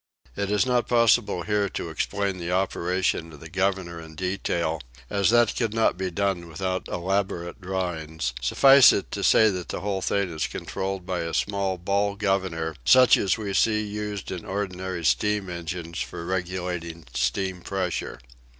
[0.35, 4.81] It is not possible here to explain the operation of the governor in detail,
[5.11, 9.81] as that could not be done without elaborate drawings; suffice it to say that the
[9.81, 14.43] whole thing is controlled by a small ball governor such as we see used in
[14.43, 18.19] ordinary steam engines for regulating steam pressure.